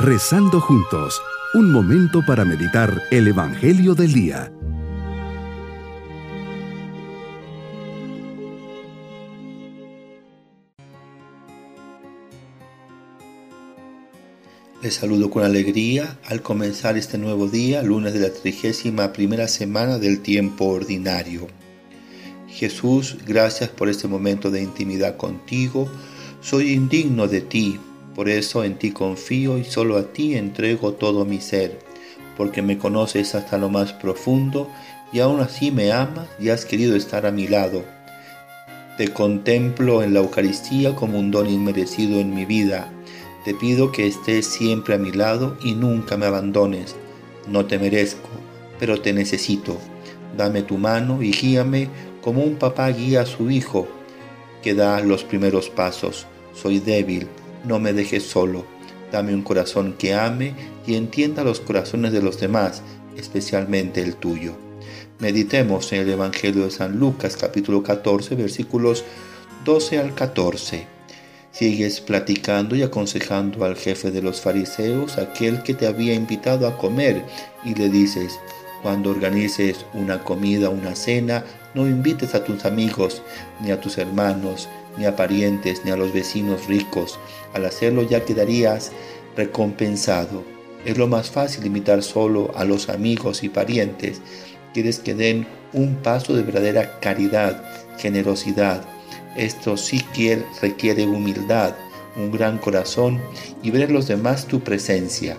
[0.00, 1.20] Rezando juntos,
[1.54, 4.52] un momento para meditar el Evangelio del Día.
[14.80, 19.98] Les saludo con alegría al comenzar este nuevo día, lunes de la trigésima primera semana
[19.98, 21.48] del tiempo ordinario.
[22.46, 25.88] Jesús, gracias por este momento de intimidad contigo.
[26.40, 27.80] Soy indigno de ti,
[28.18, 31.78] por eso en ti confío y solo a ti entrego todo mi ser,
[32.36, 34.68] porque me conoces hasta lo más profundo
[35.12, 37.84] y aún así me amas y has querido estar a mi lado.
[38.96, 42.90] Te contemplo en la Eucaristía como un don inmerecido en mi vida.
[43.44, 46.96] Te pido que estés siempre a mi lado y nunca me abandones.
[47.46, 48.30] No te merezco,
[48.80, 49.78] pero te necesito.
[50.36, 51.88] Dame tu mano y guíame
[52.20, 53.86] como un papá guía a su hijo
[54.60, 56.26] que da los primeros pasos.
[56.52, 57.28] Soy débil,
[57.64, 58.64] no me dejes solo.
[59.12, 60.54] Dame un corazón que ame
[60.86, 62.82] y entienda los corazones de los demás,
[63.16, 64.54] especialmente el tuyo.
[65.18, 69.04] Meditemos en el Evangelio de San Lucas capítulo 14 versículos
[69.64, 70.86] 12 al 14.
[71.50, 76.78] Sigues platicando y aconsejando al jefe de los fariseos, aquel que te había invitado a
[76.78, 77.24] comer,
[77.64, 78.38] y le dices,
[78.82, 83.22] cuando organices una comida, una cena, no invites a tus amigos,
[83.60, 84.68] ni a tus hermanos,
[84.98, 87.18] ni a parientes, ni a los vecinos ricos.
[87.54, 88.92] Al hacerlo ya quedarías
[89.36, 90.42] recompensado.
[90.84, 94.20] Es lo más fácil imitar solo a los amigos y parientes.
[94.74, 97.62] Quieres que den un paso de verdadera caridad,
[97.98, 98.84] generosidad.
[99.36, 101.74] Esto sí que requiere humildad,
[102.16, 103.20] un gran corazón
[103.62, 105.36] y ver en los demás tu presencia.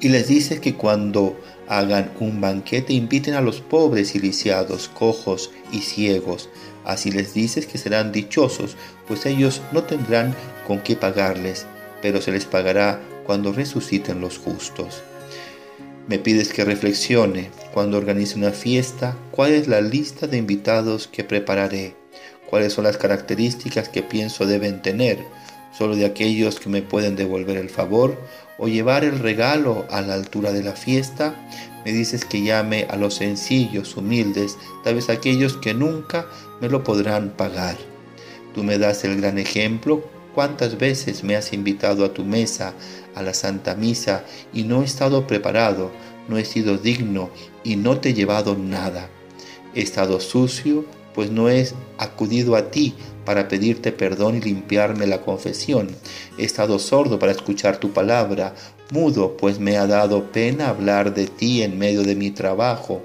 [0.00, 1.36] Y les dice que cuando
[1.68, 6.48] hagan un banquete inviten a los pobres y lisiados, cojos y ciegos,
[6.84, 8.76] Así les dices que serán dichosos,
[9.08, 10.34] pues ellos no tendrán
[10.66, 11.66] con qué pagarles,
[12.02, 15.02] pero se les pagará cuando resuciten los justos.
[16.06, 21.24] Me pides que reflexione cuando organice una fiesta, cuál es la lista de invitados que
[21.24, 21.96] prepararé,
[22.50, 25.18] cuáles son las características que pienso deben tener,
[25.76, 28.16] solo de aquellos que me pueden devolver el favor
[28.58, 31.34] o llevar el regalo a la altura de la fiesta,
[31.84, 36.26] me dices que llame a los sencillos, humildes, tal vez aquellos que nunca
[36.60, 37.76] me lo podrán pagar.
[38.54, 40.04] Tú me das el gran ejemplo.
[40.34, 42.74] ¿Cuántas veces me has invitado a tu mesa,
[43.14, 45.92] a la Santa Misa, y no he estado preparado,
[46.28, 47.30] no he sido digno
[47.62, 49.08] y no te he llevado nada?
[49.74, 50.84] He estado sucio,
[51.14, 51.66] pues no he
[51.98, 52.94] acudido a ti
[53.24, 55.88] para pedirte perdón y limpiarme la confesión.
[56.38, 58.54] He estado sordo para escuchar tu palabra,
[58.90, 63.02] mudo, pues me ha dado pena hablar de ti en medio de mi trabajo.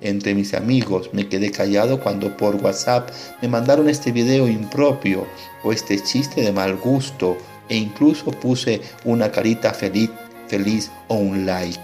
[0.00, 5.26] Entre mis amigos me quedé callado cuando por WhatsApp me mandaron este video impropio
[5.62, 7.36] o este chiste de mal gusto
[7.68, 10.10] e incluso puse una carita feliz,
[10.48, 11.78] feliz o un like.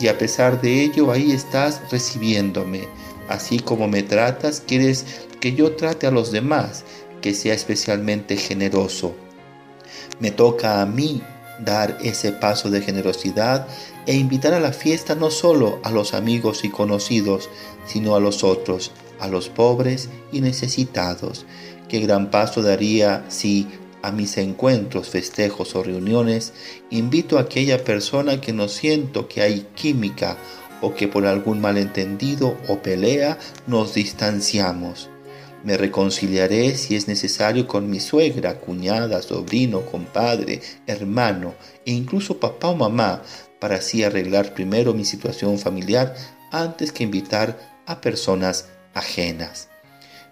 [0.00, 2.88] Y a pesar de ello ahí estás recibiéndome
[3.28, 5.04] Así como me tratas, quieres
[5.40, 6.84] que yo trate a los demás,
[7.20, 9.14] que sea especialmente generoso.
[10.20, 11.22] Me toca a mí
[11.58, 13.66] dar ese paso de generosidad
[14.06, 17.48] e invitar a la fiesta no solo a los amigos y conocidos,
[17.86, 21.46] sino a los otros, a los pobres y necesitados.
[21.88, 23.68] Qué gran paso daría si
[24.02, 26.52] a mis encuentros, festejos o reuniones
[26.90, 30.36] invito a aquella persona que no siento que hay química
[30.84, 35.08] o que por algún malentendido o pelea nos distanciamos.
[35.64, 41.54] Me reconciliaré si es necesario con mi suegra, cuñada, sobrino, compadre, hermano
[41.86, 43.22] e incluso papá o mamá
[43.58, 46.14] para así arreglar primero mi situación familiar
[46.52, 49.70] antes que invitar a personas ajenas.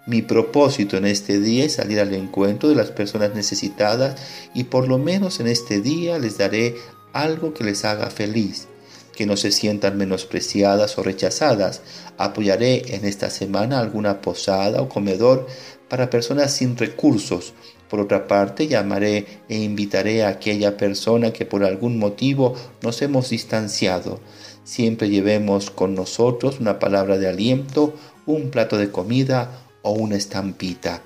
[0.07, 4.21] Mi propósito en este día es salir al encuentro de las personas necesitadas
[4.53, 6.75] y por lo menos en este día les daré
[7.15, 8.69] algo que les haga feliz
[9.15, 11.83] que no se sientan menospreciadas o rechazadas.
[12.19, 15.47] Apoyaré en esta semana alguna posada o comedor
[15.89, 17.55] para personas sin recursos.
[17.89, 23.29] Por otra parte, llamaré e invitaré a aquella persona que por algún motivo nos hemos
[23.29, 24.19] distanciado.
[24.65, 27.95] Siempre llevemos con nosotros una palabra de aliento,
[28.25, 31.03] un plato de comida o una estampita.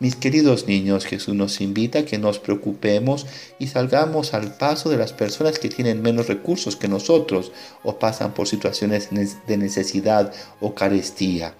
[0.00, 3.26] Mis queridos niños, Jesús nos invita a que nos preocupemos
[3.58, 7.52] y salgamos al paso de las personas que tienen menos recursos que nosotros
[7.84, 9.10] o pasan por situaciones
[9.46, 11.52] de necesidad o carestía.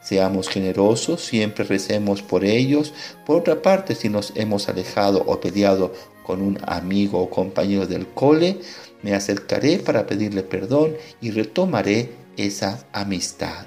[0.00, 2.94] Seamos generosos, siempre recemos por ellos.
[3.26, 5.92] Por otra parte, si nos hemos alejado o peleado
[6.22, 8.60] con un amigo o compañero del cole,
[9.02, 13.66] me acercaré para pedirle perdón y retomaré esa amistad.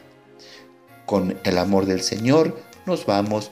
[1.06, 3.52] Con el amor del Señor nos vamos